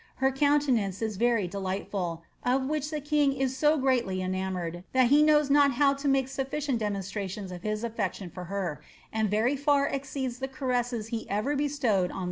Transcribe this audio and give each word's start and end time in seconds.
Her 0.15 0.31
countenance 0.31 0.99
is 1.03 1.17
very 1.17 1.47
delightful, 1.47 2.23
of 2.43 2.65
which 2.65 2.89
the 2.89 3.01
king 3.01 3.33
is 3.33 3.55
so 3.55 3.77
greatly 3.77 4.19
enamoured, 4.19 4.83
that 4.93 5.09
he 5.09 5.21
knows 5.21 5.51
not 5.51 5.73
how 5.73 5.93
to 5.93 6.07
make 6.07 6.27
sufficient 6.27 6.79
demonstrations 6.79 7.51
of 7.51 7.61
his 7.61 7.83
afi^ction 7.83 8.33
for 8.33 8.45
her, 8.45 8.81
and 9.13 9.29
very 9.29 9.55
hr 9.55 9.85
exceeds 9.85 10.39
the 10.39 10.47
caresses 10.47 11.09
he 11.09 11.29
ever 11.29 11.55
bestowed 11.55 12.05
on 12.09 12.09
the 12.09 12.13
others. 12.15 12.19